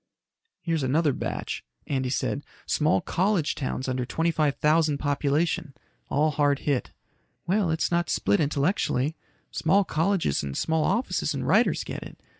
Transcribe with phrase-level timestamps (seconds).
[0.63, 2.43] "Here's another batch," Andy said.
[2.65, 5.75] "Small college towns under twenty five thousand population.
[6.09, 6.89] All hard hit."
[7.45, 9.15] "Well, it's not split intellectually.
[9.51, 12.19] Small colleges and small offices and writers get it.